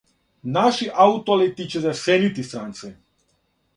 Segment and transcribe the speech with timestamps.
[0.53, 2.91] Наши Аутолети ће засенити странце!